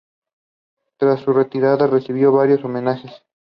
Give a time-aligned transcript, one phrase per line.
[0.97, 3.11] Tras su retirada recibió varios homenajes.